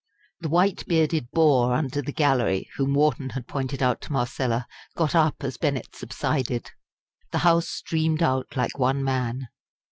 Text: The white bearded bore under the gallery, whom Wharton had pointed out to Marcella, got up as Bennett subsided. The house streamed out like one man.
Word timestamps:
The 0.39 0.49
white 0.49 0.83
bearded 0.87 1.29
bore 1.29 1.73
under 1.75 2.01
the 2.01 2.11
gallery, 2.11 2.67
whom 2.75 2.95
Wharton 2.95 3.29
had 3.29 3.47
pointed 3.47 3.83
out 3.83 4.01
to 4.01 4.11
Marcella, 4.11 4.65
got 4.95 5.13
up 5.13 5.43
as 5.43 5.57
Bennett 5.57 5.95
subsided. 5.95 6.71
The 7.31 7.37
house 7.45 7.69
streamed 7.69 8.23
out 8.23 8.47
like 8.57 8.79
one 8.79 9.03
man. 9.03 9.49